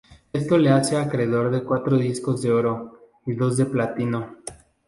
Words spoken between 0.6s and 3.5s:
hace acreedor de cuatro discos de oro y